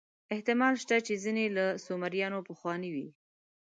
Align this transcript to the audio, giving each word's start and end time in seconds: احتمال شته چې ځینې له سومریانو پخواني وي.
احتمال 0.33 0.73
شته 0.83 0.95
چې 1.07 1.13
ځینې 1.23 1.45
له 1.57 1.65
سومریانو 1.85 2.39
پخواني 2.47 2.89
وي. 2.95 3.07